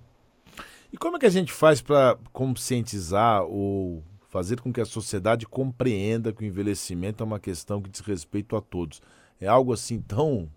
E 0.92 0.96
como 0.96 1.16
é 1.16 1.20
que 1.20 1.26
a 1.26 1.30
gente 1.30 1.52
faz 1.52 1.80
para 1.80 2.18
conscientizar 2.32 3.44
ou 3.44 4.02
fazer 4.28 4.60
com 4.60 4.72
que 4.72 4.80
a 4.80 4.84
sociedade 4.84 5.46
compreenda 5.46 6.32
que 6.32 6.42
o 6.42 6.46
envelhecimento 6.46 7.22
é 7.22 7.26
uma 7.26 7.38
questão 7.38 7.80
que 7.80 7.90
diz 7.90 8.00
respeito 8.00 8.56
a 8.56 8.60
todos? 8.60 9.00
É 9.40 9.46
algo 9.46 9.72
assim 9.72 10.00
tão 10.00 10.48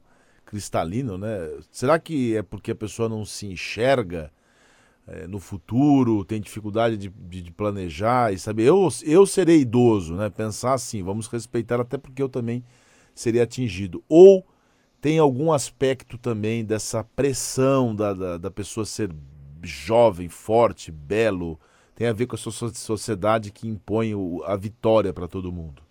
cristalino, 0.45 1.17
né? 1.17 1.37
Será 1.71 1.99
que 1.99 2.35
é 2.35 2.41
porque 2.41 2.71
a 2.71 2.75
pessoa 2.75 3.07
não 3.07 3.25
se 3.25 3.45
enxerga 3.45 4.31
é, 5.07 5.27
no 5.27 5.39
futuro, 5.39 6.23
tem 6.23 6.39
dificuldade 6.39 6.97
de, 6.97 7.09
de, 7.09 7.41
de, 7.41 7.51
planejar 7.51 8.33
e 8.33 8.39
saber, 8.39 8.63
eu, 8.63 8.87
eu 9.03 9.25
serei 9.25 9.61
idoso, 9.61 10.15
né? 10.15 10.29
Pensar 10.29 10.73
assim, 10.73 11.03
vamos 11.03 11.27
respeitar 11.27 11.79
até 11.79 11.97
porque 11.97 12.21
eu 12.21 12.29
também 12.29 12.63
seria 13.13 13.43
atingido. 13.43 14.03
Ou 14.07 14.45
tem 15.01 15.19
algum 15.19 15.51
aspecto 15.51 16.17
também 16.17 16.63
dessa 16.63 17.03
pressão 17.03 17.93
da, 17.93 18.13
da, 18.13 18.37
da 18.37 18.51
pessoa 18.51 18.85
ser 18.85 19.13
jovem, 19.61 20.29
forte, 20.29 20.91
belo, 20.91 21.59
tem 21.95 22.07
a 22.07 22.13
ver 22.13 22.25
com 22.25 22.35
a 22.35 22.39
sociedade 22.39 23.51
que 23.51 23.67
impõe 23.67 24.13
a 24.45 24.55
vitória 24.55 25.13
para 25.13 25.27
todo 25.27 25.51
mundo. 25.51 25.81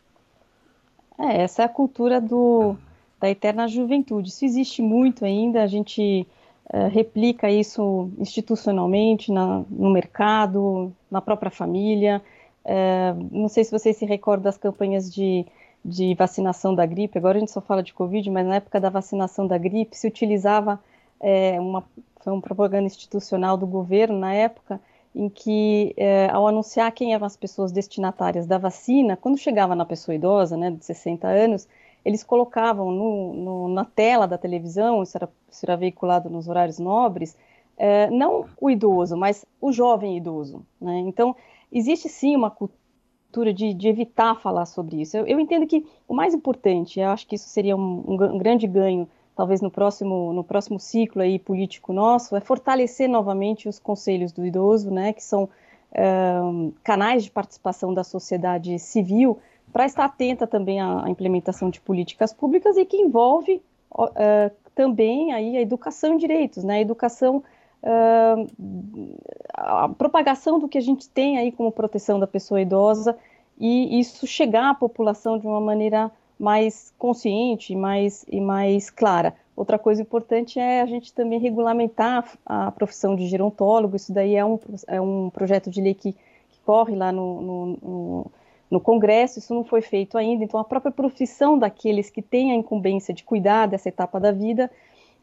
É, 1.18 1.42
essa 1.42 1.62
é 1.62 1.64
a 1.66 1.68
cultura 1.68 2.20
do, 2.20 2.76
da 3.20 3.30
eterna 3.30 3.68
juventude. 3.68 4.30
Isso 4.30 4.44
existe 4.44 4.82
muito 4.82 5.24
ainda, 5.24 5.62
a 5.62 5.66
gente 5.66 6.26
uh, 6.72 6.88
replica 6.88 7.50
isso 7.50 8.10
institucionalmente, 8.18 9.32
na, 9.32 9.64
no 9.70 9.90
mercado, 9.90 10.92
na 11.10 11.20
própria 11.20 11.50
família. 11.50 12.22
Uh, 12.64 13.28
não 13.30 13.48
sei 13.48 13.64
se 13.64 13.70
vocês 13.70 13.96
se 13.96 14.04
recordam 14.04 14.44
das 14.44 14.56
campanhas 14.56 15.12
de, 15.12 15.46
de 15.84 16.14
vacinação 16.14 16.74
da 16.74 16.86
gripe, 16.86 17.18
agora 17.18 17.36
a 17.38 17.40
gente 17.40 17.50
só 17.50 17.60
fala 17.60 17.82
de 17.82 17.92
Covid, 17.92 18.30
mas 18.30 18.46
na 18.46 18.56
época 18.56 18.80
da 18.80 18.90
vacinação 18.90 19.46
da 19.46 19.58
gripe 19.58 19.96
se 19.96 20.06
utilizava 20.06 20.78
é, 21.20 21.60
uma, 21.60 21.84
foi 22.20 22.32
uma 22.32 22.42
propaganda 22.42 22.86
institucional 22.86 23.56
do 23.56 23.66
governo 23.66 24.18
na 24.18 24.34
época, 24.34 24.80
em 25.14 25.28
que, 25.28 25.94
ao 26.32 26.48
anunciar 26.48 26.90
quem 26.90 27.12
eram 27.12 27.26
as 27.26 27.36
pessoas 27.36 27.70
destinatárias 27.70 28.46
da 28.46 28.56
vacina, 28.56 29.14
quando 29.14 29.36
chegava 29.36 29.74
na 29.76 29.84
pessoa 29.84 30.14
idosa, 30.14 30.56
né, 30.56 30.70
de 30.70 30.82
60 30.82 31.28
anos, 31.28 31.68
eles 32.04 32.22
colocavam 32.22 32.90
no, 32.90 33.32
no, 33.34 33.68
na 33.68 33.84
tela 33.84 34.26
da 34.26 34.36
televisão, 34.36 35.02
isso 35.02 35.16
era, 35.16 35.28
isso 35.50 35.64
era 35.64 35.76
veiculado 35.76 36.28
nos 36.28 36.48
horários 36.48 36.78
nobres, 36.78 37.36
é, 37.76 38.10
não 38.10 38.46
o 38.60 38.70
idoso, 38.70 39.16
mas 39.16 39.44
o 39.60 39.72
jovem 39.72 40.16
idoso. 40.16 40.64
Né? 40.80 41.00
Então, 41.00 41.34
existe 41.70 42.08
sim 42.08 42.36
uma 42.36 42.50
cultura 42.50 43.52
de, 43.52 43.72
de 43.72 43.88
evitar 43.88 44.34
falar 44.36 44.66
sobre 44.66 45.00
isso. 45.00 45.16
Eu, 45.16 45.26
eu, 45.26 45.40
entendo 45.40 45.66
que 45.66 45.86
o 46.06 46.14
mais 46.14 46.34
importante, 46.34 47.00
eu 47.00 47.08
acho 47.08 47.26
que 47.26 47.36
isso 47.36 47.48
seria 47.48 47.76
um, 47.76 48.04
um, 48.06 48.38
grande 48.38 48.66
ganho 48.66 49.08
talvez 49.34 49.60
no 49.62 49.70
próximo, 49.70 50.32
no 50.32 50.44
próximo 50.44 50.78
ciclo 50.78 51.22
aí 51.22 51.38
político 51.38 51.92
nosso, 51.92 52.36
é 52.36 52.40
fortalecer 52.40 53.08
novamente 53.08 53.68
os 53.68 53.78
conselhos 53.78 54.30
do 54.30 54.44
idoso, 54.44 54.90
né, 54.90 55.14
que 55.14 55.24
são 55.24 55.44
uh, 55.44 56.74
canais 56.84 57.24
de 57.24 57.30
participação 57.30 57.94
da 57.94 58.04
sociedade 58.04 58.78
civil, 58.78 59.38
para 59.72 59.86
estar 59.86 60.04
atenta 60.04 60.46
também 60.46 60.80
à, 60.80 61.04
implementação 61.08 61.70
de 61.70 61.80
políticas 61.80 62.32
públicas 62.32 62.76
e 62.76 62.84
que 62.84 62.96
envolve 62.96 63.62
uh, 63.92 64.50
também 64.74 65.32
aí 65.32 65.56
a 65.56 65.60
educação 65.60 66.14
em 66.14 66.18
direitos, 66.18 66.64
né, 66.64 66.76
a 66.76 66.80
educação 66.80 67.42
Uh, 67.84 69.18
a 69.52 69.88
propagação 69.88 70.60
do 70.60 70.68
que 70.68 70.78
a 70.78 70.80
gente 70.80 71.08
tem 71.08 71.36
aí 71.36 71.50
como 71.50 71.72
proteção 71.72 72.20
da 72.20 72.28
pessoa 72.28 72.60
idosa 72.60 73.18
e 73.58 73.98
isso 73.98 74.24
chegar 74.24 74.70
à 74.70 74.74
população 74.74 75.36
de 75.36 75.48
uma 75.48 75.60
maneira 75.60 76.08
mais 76.38 76.92
consciente 76.98 77.74
mais, 77.76 78.24
e 78.28 78.40
mais 78.40 78.90
clara. 78.90 79.34
Outra 79.54 79.78
coisa 79.78 80.02
importante 80.02 80.58
é 80.58 80.80
a 80.80 80.86
gente 80.86 81.12
também 81.12 81.38
regulamentar 81.38 82.36
a 82.44 82.70
profissão 82.72 83.14
de 83.14 83.26
gerontólogo, 83.26 83.96
isso 83.96 84.12
daí 84.12 84.34
é 84.34 84.44
um, 84.44 84.58
é 84.86 85.00
um 85.00 85.30
projeto 85.30 85.70
de 85.70 85.80
lei 85.80 85.94
que, 85.94 86.12
que 86.12 86.60
corre 86.64 86.96
lá 86.96 87.12
no, 87.12 87.40
no, 87.42 87.66
no, 87.66 88.26
no, 88.72 88.80
Congresso, 88.80 89.38
isso 89.38 89.54
não 89.54 89.64
foi 89.64 89.82
feito 89.82 90.16
ainda, 90.16 90.42
então 90.44 90.58
a 90.58 90.64
própria 90.64 90.90
profissão 90.90 91.58
daqueles 91.58 92.10
que 92.10 92.22
têm 92.22 92.52
a 92.52 92.54
incumbência 92.54 93.12
de 93.12 93.22
cuidar 93.22 93.66
dessa 93.66 93.88
etapa 93.88 94.18
da 94.18 94.32
vida 94.32 94.70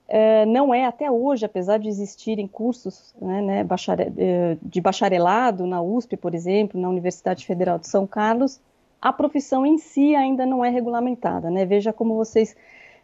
é, 0.07 0.45
não 0.45 0.73
é 0.73 0.85
até 0.85 1.09
hoje, 1.09 1.45
apesar 1.45 1.77
de 1.77 1.87
existirem 1.87 2.47
cursos 2.47 3.13
né, 3.21 3.41
né, 3.41 3.67
eh, 4.17 4.57
de 4.59 4.81
bacharelado 4.81 5.67
na 5.67 5.81
USP, 5.81 6.17
por 6.17 6.33
exemplo, 6.33 6.81
na 6.81 6.89
Universidade 6.89 7.45
Federal 7.45 7.77
de 7.77 7.87
São 7.87 8.07
Carlos, 8.07 8.59
a 8.99 9.13
profissão 9.13 9.65
em 9.65 9.77
si 9.77 10.15
ainda 10.15 10.47
não 10.47 10.65
é 10.65 10.69
regulamentada, 10.69 11.49
né? 11.51 11.65
Veja 11.65 11.93
como 11.93 12.15
vocês 12.15 12.55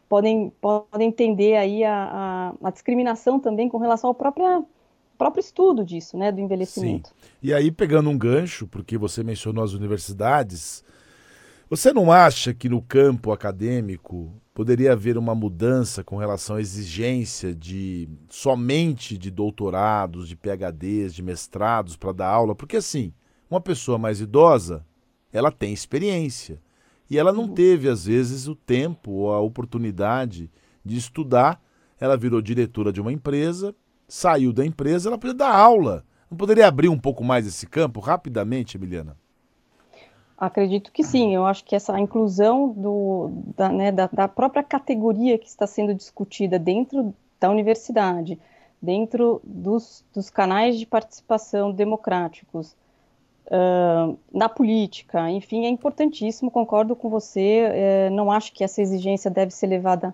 podem, 0.10 0.52
podem 0.60 1.08
entender 1.08 1.56
aí 1.56 1.84
a, 1.84 2.54
a, 2.62 2.68
a 2.68 2.72
discriminação 2.72 3.40
também 3.40 3.70
com 3.70 3.78
relação 3.78 4.10
ao 4.10 4.14
próprio, 4.16 4.66
próprio 5.18 5.42
estudo 5.42 5.84
disso, 5.86 6.18
né, 6.18 6.32
do 6.32 6.40
envelhecimento. 6.40 7.10
Sim. 7.10 7.16
E 7.42 7.54
aí, 7.54 7.72
pegando 7.72 8.10
um 8.10 8.18
gancho, 8.18 8.68
porque 8.68 8.98
você 8.98 9.24
mencionou 9.24 9.64
as 9.64 9.74
universidades, 9.74 10.84
você 11.70 11.92
não 11.92 12.12
acha 12.12 12.54
que 12.54 12.70
no 12.70 12.82
campo 12.82 13.32
acadêmico 13.32 14.32
poderia 14.54 14.94
haver 14.94 15.18
uma 15.18 15.34
mudança 15.34 16.04
com 16.04 16.16
relação 16.16 16.56
à 16.58 16.62
exigência 16.62 17.54
de 17.54 18.08
somente 18.30 19.18
de 19.18 19.32
doutorados, 19.32 20.28
de 20.28 20.36
PhDs, 20.36 21.14
de 21.14 21.24
mestrados 21.24 21.98
para 21.98 22.12
dar 22.12 22.28
aula? 22.28 22.56
Porque 22.56 22.78
assim, 22.78 23.12
uma 23.50 23.60
pessoa 23.60 23.98
mais 23.98 24.22
idosa, 24.22 24.86
ela 25.32 25.52
tem 25.52 25.74
experiência. 25.74 26.62
E 27.10 27.18
ela 27.18 27.32
não 27.32 27.44
uhum. 27.44 27.54
teve, 27.54 27.88
às 27.90 28.06
vezes, 28.06 28.48
o 28.48 28.56
tempo 28.56 29.12
ou 29.12 29.34
a 29.34 29.40
oportunidade 29.40 30.50
de 30.84 30.98
estudar. 30.98 31.62
Ela 32.00 32.18
virou 32.18 32.42
diretora 32.42 32.92
de 32.92 33.00
uma 33.02 33.12
empresa, 33.12 33.76
saiu 34.08 34.54
da 34.54 34.66
empresa, 34.66 35.10
ela 35.10 35.18
podia 35.18 35.34
dar 35.34 35.56
aula. 35.56 36.04
Não 36.30 36.38
poderia 36.38 36.68
abrir 36.68 36.90
um 36.90 37.00
pouco 37.00 37.24
mais 37.24 37.46
esse 37.46 37.68
campo 37.68 38.00
rapidamente, 38.00 38.78
Emiliana? 38.78 39.16
Acredito 40.38 40.92
que 40.92 41.04
sim. 41.04 41.34
Eu 41.34 41.46
acho 41.46 41.64
que 41.64 41.76
essa 41.76 41.98
inclusão 42.00 42.70
do, 42.70 43.32
da, 43.56 43.70
né, 43.70 43.92
da, 43.92 44.08
da 44.12 44.28
própria 44.28 44.64
categoria 44.64 45.38
que 45.38 45.48
está 45.48 45.66
sendo 45.66 45.94
discutida 45.94 46.60
dentro 46.60 47.14
da 47.40 47.50
universidade, 47.50 48.40
dentro 48.82 49.42
dos, 49.44 50.04
dos 50.14 50.30
canais 50.30 50.78
de 50.78 50.86
participação 50.86 51.72
democráticos, 51.72 52.76
uh, 53.48 54.18
na 54.34 54.50
política, 54.50 55.30
enfim, 55.30 55.66
é 55.66 55.70
importantíssimo, 55.70 56.52
concordo 56.52 56.96
com 56.96 57.10
você, 57.10 58.10
uh, 58.10 58.14
não 58.14 58.32
acho 58.32 58.54
que 58.54 58.64
essa 58.64 58.82
exigência 58.82 59.30
deve 59.32 59.52
ser 59.52 59.68
levada 59.68 60.14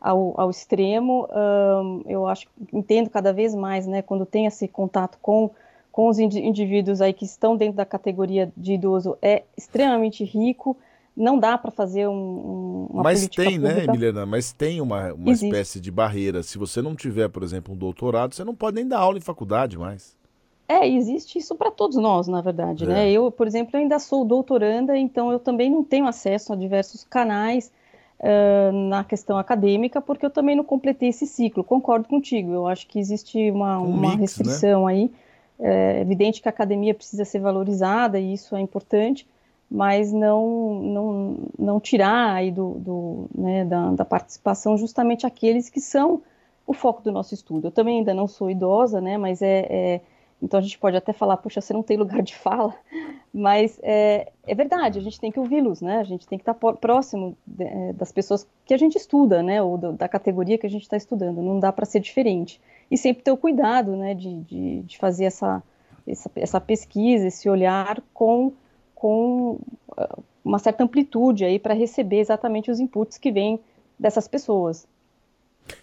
ao, 0.00 0.34
ao 0.40 0.50
extremo, 0.50 1.24
uh, 1.24 2.02
eu 2.06 2.26
acho, 2.26 2.46
entendo 2.72 3.10
cada 3.10 3.32
vez 3.32 3.54
mais, 3.54 3.86
né, 3.86 4.00
quando 4.00 4.24
tem 4.24 4.46
esse 4.46 4.66
contato 4.66 5.18
com, 5.20 5.50
com 5.92 6.08
os 6.08 6.18
indivíduos 6.18 7.00
aí 7.00 7.12
que 7.12 7.24
estão 7.24 7.56
dentro 7.56 7.76
da 7.76 7.84
categoria 7.84 8.50
de 8.56 8.74
idoso, 8.74 9.18
é 9.20 9.42
extremamente 9.56 10.24
rico, 10.24 10.76
não 11.14 11.38
dá 11.38 11.58
para 11.58 11.70
fazer 11.70 12.08
um, 12.08 12.86
uma 12.90 13.02
Mas 13.02 13.28
tem, 13.28 13.58
né, 13.58 13.68
pública. 13.68 13.74
né, 13.74 13.84
Emiliana? 13.84 14.26
Mas 14.26 14.52
tem 14.52 14.80
uma, 14.80 15.12
uma 15.12 15.32
espécie 15.32 15.80
de 15.80 15.90
barreira. 15.90 16.42
Se 16.42 16.56
você 16.56 16.80
não 16.80 16.94
tiver, 16.94 17.28
por 17.28 17.42
exemplo, 17.42 17.74
um 17.74 17.76
doutorado, 17.76 18.34
você 18.34 18.44
não 18.44 18.54
pode 18.54 18.76
nem 18.76 18.86
dar 18.86 19.00
aula 19.00 19.18
em 19.18 19.20
faculdade 19.20 19.76
mais. 19.76 20.16
É, 20.66 20.88
existe 20.88 21.36
isso 21.36 21.56
para 21.56 21.70
todos 21.70 21.96
nós, 21.96 22.28
na 22.28 22.40
verdade, 22.40 22.86
né? 22.86 22.92
é. 22.92 22.96
né? 22.96 23.10
Eu, 23.10 23.30
por 23.30 23.46
exemplo, 23.46 23.76
ainda 23.76 23.98
sou 23.98 24.24
doutoranda, 24.24 24.96
então 24.96 25.32
eu 25.32 25.40
também 25.40 25.68
não 25.68 25.82
tenho 25.82 26.06
acesso 26.06 26.52
a 26.52 26.56
diversos 26.56 27.04
canais 27.04 27.72
uh, 28.20 28.72
na 28.72 29.02
questão 29.02 29.38
acadêmica, 29.38 30.00
porque 30.00 30.24
eu 30.24 30.30
também 30.30 30.54
não 30.54 30.64
completei 30.64 31.08
esse 31.08 31.26
ciclo. 31.26 31.64
Concordo 31.64 32.08
contigo, 32.08 32.52
eu 32.52 32.66
acho 32.66 32.86
que 32.86 32.98
existe 32.98 33.50
uma, 33.50 33.78
um 33.78 33.90
uma 33.90 34.00
mix, 34.00 34.14
né? 34.14 34.20
restrição 34.20 34.86
né? 34.86 34.92
aí. 34.92 35.10
É 35.62 36.00
evidente 36.00 36.40
que 36.40 36.48
a 36.48 36.50
academia 36.50 36.94
precisa 36.94 37.24
ser 37.24 37.38
valorizada 37.38 38.18
e 38.18 38.32
isso 38.32 38.56
é 38.56 38.60
importante, 38.60 39.28
mas 39.70 40.10
não, 40.10 40.80
não, 40.82 41.36
não 41.58 41.80
tirar 41.80 42.32
aí 42.32 42.50
do, 42.50 42.78
do 42.78 43.26
né, 43.34 43.64
da, 43.66 43.90
da 43.90 44.04
participação 44.04 44.78
justamente 44.78 45.26
aqueles 45.26 45.68
que 45.68 45.80
são 45.80 46.22
o 46.66 46.72
foco 46.72 47.02
do 47.02 47.12
nosso 47.12 47.34
estudo. 47.34 47.66
Eu 47.68 47.70
também 47.70 47.98
ainda 47.98 48.14
não 48.14 48.26
sou 48.26 48.50
idosa, 48.50 49.02
né, 49.02 49.18
mas 49.18 49.42
é, 49.42 49.66
é 49.68 50.00
então 50.42 50.58
a 50.58 50.62
gente 50.62 50.78
pode 50.78 50.96
até 50.96 51.12
falar, 51.12 51.36
puxa, 51.36 51.60
você 51.60 51.72
não 51.72 51.82
tem 51.82 51.96
lugar 51.96 52.22
de 52.22 52.34
fala, 52.34 52.74
mas 53.32 53.78
é, 53.82 54.32
é 54.46 54.54
verdade, 54.54 54.98
a 54.98 55.02
gente 55.02 55.20
tem 55.20 55.30
que 55.30 55.38
ouvi-los, 55.38 55.80
né? 55.80 55.98
A 55.98 56.04
gente 56.04 56.26
tem 56.26 56.38
que 56.38 56.42
estar 56.42 56.54
próximo 56.54 57.36
de, 57.46 57.64
é, 57.64 57.92
das 57.92 58.10
pessoas 58.10 58.46
que 58.64 58.72
a 58.72 58.76
gente 58.78 58.96
estuda, 58.96 59.42
né? 59.42 59.62
Ou 59.62 59.76
do, 59.76 59.92
da 59.92 60.08
categoria 60.08 60.58
que 60.58 60.66
a 60.66 60.70
gente 60.70 60.82
está 60.82 60.96
estudando. 60.96 61.42
Não 61.42 61.60
dá 61.60 61.70
para 61.72 61.84
ser 61.84 62.00
diferente. 62.00 62.60
E 62.90 62.96
sempre 62.96 63.22
ter 63.22 63.30
o 63.30 63.36
cuidado, 63.36 63.94
né? 63.96 64.14
De, 64.14 64.40
de, 64.42 64.82
de 64.82 64.98
fazer 64.98 65.26
essa, 65.26 65.62
essa, 66.06 66.30
essa, 66.34 66.60
pesquisa, 66.60 67.26
esse 67.26 67.48
olhar 67.48 68.02
com, 68.14 68.52
com 68.94 69.58
uh, 69.90 70.22
uma 70.44 70.58
certa 70.58 70.82
amplitude 70.82 71.44
aí 71.44 71.58
para 71.58 71.74
receber 71.74 72.18
exatamente 72.18 72.70
os 72.70 72.80
inputs 72.80 73.18
que 73.18 73.30
vêm 73.30 73.60
dessas 73.98 74.26
pessoas. 74.26 74.88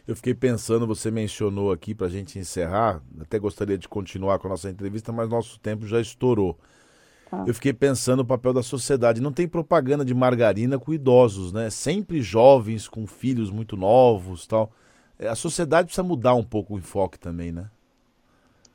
Eu 0.07 0.15
fiquei 0.15 0.33
pensando, 0.33 0.87
você 0.87 1.11
mencionou 1.11 1.71
aqui 1.71 1.93
para 1.93 2.07
a 2.07 2.09
gente 2.09 2.39
encerrar, 2.39 3.01
até 3.19 3.37
gostaria 3.37 3.77
de 3.77 3.87
continuar 3.87 4.39
com 4.39 4.47
a 4.47 4.51
nossa 4.51 4.69
entrevista, 4.69 5.11
mas 5.11 5.29
nosso 5.29 5.59
tempo 5.59 5.85
já 5.85 5.99
estourou. 5.99 6.57
Tá. 7.29 7.43
Eu 7.45 7.53
fiquei 7.53 7.73
pensando 7.73 8.19
no 8.19 8.25
papel 8.25 8.53
da 8.53 8.63
sociedade. 8.63 9.21
Não 9.21 9.31
tem 9.31 9.47
propaganda 9.47 10.05
de 10.05 10.13
margarina 10.13 10.79
com 10.79 10.93
idosos, 10.93 11.51
né? 11.51 11.69
Sempre 11.69 12.21
jovens 12.21 12.87
com 12.87 13.05
filhos 13.05 13.51
muito 13.51 13.75
novos, 13.75 14.47
tal. 14.47 14.71
É, 15.19 15.27
a 15.27 15.35
sociedade 15.35 15.87
precisa 15.87 16.03
mudar 16.03 16.35
um 16.35 16.43
pouco 16.43 16.75
o 16.75 16.77
enfoque 16.77 17.19
também, 17.19 17.51
né? 17.51 17.69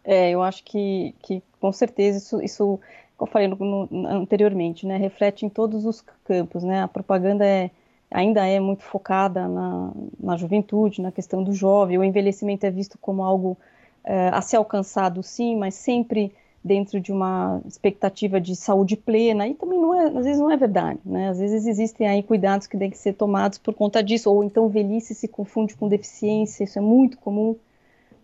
É, 0.04 0.30
eu 0.30 0.42
acho 0.42 0.64
que, 0.64 1.14
que 1.22 1.42
com 1.60 1.72
certeza 1.72 2.18
isso, 2.18 2.42
isso 2.42 2.80
como 3.16 3.28
eu 3.28 3.32
falei 3.32 3.48
no, 3.48 3.56
no, 3.56 4.08
anteriormente, 4.08 4.86
né? 4.86 4.96
Reflete 4.96 5.46
em 5.46 5.48
todos 5.48 5.84
os 5.86 6.04
campos, 6.24 6.64
né? 6.64 6.82
A 6.82 6.88
propaganda 6.88 7.46
é 7.46 7.70
ainda 8.12 8.46
é 8.46 8.60
muito 8.60 8.82
focada 8.82 9.48
na, 9.48 9.92
na 10.20 10.36
juventude, 10.36 11.02
na 11.02 11.10
questão 11.12 11.42
do 11.42 11.52
jovem. 11.52 11.98
O 11.98 12.04
envelhecimento 12.04 12.64
é 12.64 12.70
visto 12.70 12.98
como 12.98 13.22
algo 13.22 13.56
é, 14.04 14.28
a 14.28 14.40
ser 14.40 14.56
alcançado, 14.56 15.22
sim, 15.22 15.56
mas 15.56 15.74
sempre 15.74 16.32
dentro 16.64 17.00
de 17.00 17.10
uma 17.10 17.60
expectativa 17.66 18.40
de 18.40 18.54
saúde 18.54 18.96
plena, 18.96 19.48
e 19.48 19.54
também 19.54 19.80
não 19.80 19.94
é, 19.94 20.06
às 20.06 20.24
vezes 20.24 20.40
não 20.40 20.50
é 20.50 20.56
verdade, 20.56 21.00
né? 21.04 21.28
Às 21.28 21.38
vezes 21.40 21.66
existem 21.66 22.06
aí 22.06 22.22
cuidados 22.22 22.68
que 22.68 22.78
têm 22.78 22.88
que 22.88 22.98
ser 22.98 23.14
tomados 23.14 23.58
por 23.58 23.74
conta 23.74 24.00
disso, 24.02 24.30
ou 24.30 24.44
então 24.44 24.68
velhice 24.68 25.14
se 25.14 25.26
confunde 25.26 25.74
com 25.74 25.88
deficiência, 25.88 26.62
isso 26.62 26.78
é 26.78 26.82
muito 26.82 27.18
comum, 27.18 27.56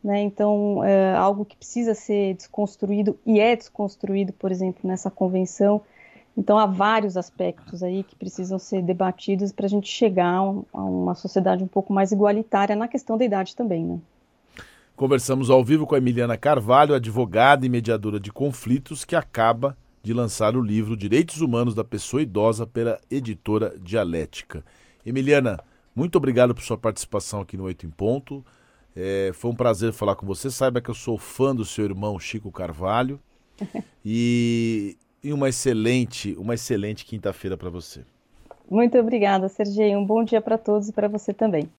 né? 0.04 0.20
Então, 0.22 0.84
é 0.84 1.16
algo 1.16 1.44
que 1.44 1.56
precisa 1.56 1.94
ser 1.94 2.34
desconstruído 2.34 3.18
e 3.26 3.40
é 3.40 3.56
desconstruído, 3.56 4.32
por 4.32 4.52
exemplo, 4.52 4.88
nessa 4.88 5.10
convenção. 5.10 5.80
Então, 6.38 6.56
há 6.56 6.66
vários 6.66 7.16
aspectos 7.16 7.82
aí 7.82 8.04
que 8.04 8.14
precisam 8.14 8.60
ser 8.60 8.80
debatidos 8.80 9.50
para 9.50 9.66
a 9.66 9.68
gente 9.68 9.88
chegar 9.88 10.36
a 10.36 10.80
uma 10.84 11.16
sociedade 11.16 11.64
um 11.64 11.66
pouco 11.66 11.92
mais 11.92 12.12
igualitária 12.12 12.76
na 12.76 12.86
questão 12.86 13.18
da 13.18 13.24
idade 13.24 13.56
também, 13.56 13.84
né? 13.84 13.98
Conversamos 14.94 15.50
ao 15.50 15.64
vivo 15.64 15.84
com 15.84 15.96
a 15.96 15.98
Emiliana 15.98 16.36
Carvalho, 16.36 16.94
advogada 16.94 17.66
e 17.66 17.68
mediadora 17.68 18.20
de 18.20 18.30
conflitos, 18.30 19.04
que 19.04 19.16
acaba 19.16 19.76
de 20.00 20.14
lançar 20.14 20.56
o 20.56 20.62
livro 20.62 20.96
Direitos 20.96 21.40
Humanos 21.40 21.74
da 21.74 21.82
Pessoa 21.82 22.22
Idosa 22.22 22.64
pela 22.64 23.00
editora 23.10 23.74
Dialética. 23.76 24.64
Emiliana, 25.04 25.58
muito 25.92 26.14
obrigado 26.18 26.54
por 26.54 26.62
sua 26.62 26.78
participação 26.78 27.40
aqui 27.40 27.56
no 27.56 27.64
Oito 27.64 27.84
em 27.84 27.90
Ponto. 27.90 28.46
É, 28.94 29.32
foi 29.34 29.50
um 29.50 29.56
prazer 29.56 29.92
falar 29.92 30.14
com 30.14 30.24
você. 30.24 30.52
Saiba 30.52 30.80
que 30.80 30.88
eu 30.88 30.94
sou 30.94 31.18
fã 31.18 31.52
do 31.52 31.64
seu 31.64 31.84
irmão 31.84 32.16
Chico 32.20 32.52
Carvalho. 32.52 33.18
e, 34.04 34.96
e 35.28 35.32
uma 35.32 35.50
excelente, 35.50 36.34
uma 36.38 36.54
excelente 36.54 37.04
quinta-feira 37.04 37.54
para 37.54 37.68
você. 37.68 38.00
Muito 38.70 38.96
obrigada, 38.98 39.46
Sergei. 39.46 39.94
Um 39.94 40.02
bom 40.02 40.24
dia 40.24 40.40
para 40.40 40.56
todos 40.56 40.88
e 40.88 40.92
para 40.92 41.06
você 41.06 41.34
também. 41.34 41.66